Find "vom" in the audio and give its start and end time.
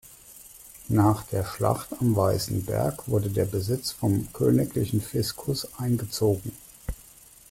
3.91-4.33